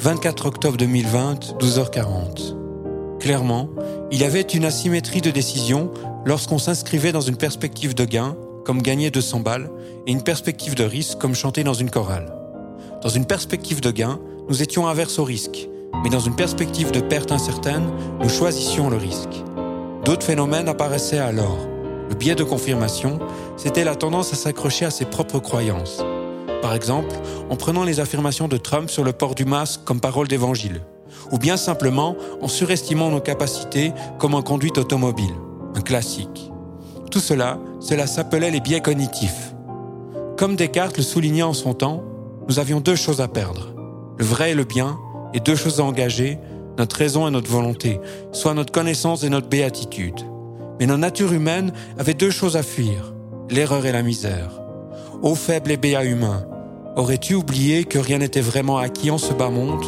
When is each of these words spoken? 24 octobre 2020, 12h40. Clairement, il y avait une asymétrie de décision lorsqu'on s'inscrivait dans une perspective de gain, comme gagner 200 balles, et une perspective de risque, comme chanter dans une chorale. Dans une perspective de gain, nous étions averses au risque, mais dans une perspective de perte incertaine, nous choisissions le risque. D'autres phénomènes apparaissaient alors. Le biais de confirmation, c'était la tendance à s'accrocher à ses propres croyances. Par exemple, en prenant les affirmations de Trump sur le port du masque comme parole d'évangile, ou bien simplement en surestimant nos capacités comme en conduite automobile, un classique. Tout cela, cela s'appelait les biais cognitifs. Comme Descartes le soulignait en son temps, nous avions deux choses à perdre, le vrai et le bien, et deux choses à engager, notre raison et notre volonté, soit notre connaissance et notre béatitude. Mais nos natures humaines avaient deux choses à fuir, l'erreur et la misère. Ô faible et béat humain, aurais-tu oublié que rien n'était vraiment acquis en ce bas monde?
24 0.00 0.46
octobre 0.46 0.78
2020, 0.78 1.58
12h40. 1.60 3.18
Clairement, 3.20 3.68
il 4.10 4.18
y 4.18 4.24
avait 4.24 4.40
une 4.40 4.64
asymétrie 4.64 5.20
de 5.20 5.30
décision 5.30 5.90
lorsqu'on 6.24 6.56
s'inscrivait 6.56 7.12
dans 7.12 7.20
une 7.20 7.36
perspective 7.36 7.94
de 7.94 8.06
gain, 8.06 8.34
comme 8.64 8.80
gagner 8.80 9.10
200 9.10 9.40
balles, 9.40 9.70
et 10.06 10.12
une 10.12 10.22
perspective 10.22 10.74
de 10.74 10.84
risque, 10.84 11.18
comme 11.18 11.34
chanter 11.34 11.64
dans 11.64 11.74
une 11.74 11.90
chorale. 11.90 12.32
Dans 13.02 13.10
une 13.10 13.26
perspective 13.26 13.82
de 13.82 13.90
gain, 13.90 14.18
nous 14.48 14.62
étions 14.62 14.86
averses 14.86 15.18
au 15.18 15.24
risque, 15.24 15.68
mais 16.02 16.08
dans 16.08 16.18
une 16.18 16.34
perspective 16.34 16.92
de 16.92 17.00
perte 17.00 17.30
incertaine, 17.30 17.90
nous 18.22 18.30
choisissions 18.30 18.88
le 18.88 18.96
risque. 18.96 19.44
D'autres 20.06 20.24
phénomènes 20.24 20.68
apparaissaient 20.68 21.18
alors. 21.18 21.58
Le 22.08 22.14
biais 22.14 22.34
de 22.34 22.44
confirmation, 22.44 23.18
c'était 23.58 23.84
la 23.84 23.96
tendance 23.96 24.32
à 24.32 24.36
s'accrocher 24.36 24.86
à 24.86 24.90
ses 24.90 25.04
propres 25.04 25.40
croyances. 25.40 26.02
Par 26.62 26.74
exemple, 26.74 27.14
en 27.48 27.56
prenant 27.56 27.84
les 27.84 28.00
affirmations 28.00 28.48
de 28.48 28.56
Trump 28.56 28.90
sur 28.90 29.04
le 29.04 29.12
port 29.12 29.34
du 29.34 29.44
masque 29.44 29.80
comme 29.84 30.00
parole 30.00 30.28
d'évangile, 30.28 30.82
ou 31.32 31.38
bien 31.38 31.56
simplement 31.56 32.16
en 32.40 32.48
surestimant 32.48 33.10
nos 33.10 33.20
capacités 33.20 33.92
comme 34.18 34.34
en 34.34 34.42
conduite 34.42 34.78
automobile, 34.78 35.34
un 35.74 35.80
classique. 35.80 36.50
Tout 37.10 37.20
cela, 37.20 37.58
cela 37.80 38.06
s'appelait 38.06 38.50
les 38.50 38.60
biais 38.60 38.80
cognitifs. 38.80 39.54
Comme 40.36 40.56
Descartes 40.56 40.96
le 40.96 41.02
soulignait 41.02 41.42
en 41.42 41.52
son 41.52 41.74
temps, 41.74 42.04
nous 42.48 42.58
avions 42.58 42.80
deux 42.80 42.96
choses 42.96 43.20
à 43.20 43.28
perdre, 43.28 43.74
le 44.18 44.24
vrai 44.24 44.52
et 44.52 44.54
le 44.54 44.64
bien, 44.64 44.98
et 45.34 45.40
deux 45.40 45.56
choses 45.56 45.80
à 45.80 45.84
engager, 45.84 46.38
notre 46.78 46.96
raison 46.96 47.26
et 47.26 47.30
notre 47.30 47.50
volonté, 47.50 48.00
soit 48.32 48.54
notre 48.54 48.72
connaissance 48.72 49.22
et 49.22 49.28
notre 49.28 49.48
béatitude. 49.48 50.20
Mais 50.78 50.86
nos 50.86 50.96
natures 50.96 51.32
humaines 51.32 51.72
avaient 51.98 52.14
deux 52.14 52.30
choses 52.30 52.56
à 52.56 52.62
fuir, 52.62 53.12
l'erreur 53.50 53.84
et 53.86 53.92
la 53.92 54.02
misère. 54.02 54.60
Ô 55.22 55.34
faible 55.34 55.70
et 55.70 55.76
béat 55.76 56.04
humain, 56.04 56.46
aurais-tu 56.96 57.34
oublié 57.34 57.84
que 57.84 57.98
rien 57.98 58.16
n'était 58.16 58.40
vraiment 58.40 58.78
acquis 58.78 59.10
en 59.10 59.18
ce 59.18 59.34
bas 59.34 59.50
monde? 59.50 59.84